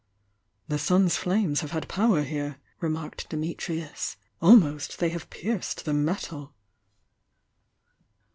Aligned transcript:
"The 0.67 0.79
sun's 0.79 1.15
flames 1.15 1.61
have 1.61 1.69
had 1.69 1.87
power 1.87 2.23
here," 2.23 2.57
remarked 2.79 3.29
Dimitrius. 3.29 4.15
"Almost 4.41 4.97
they 4.97 5.09
have 5.09 5.29
pierced 5.29 5.85
the 5.85 5.93
metal." 5.93 6.55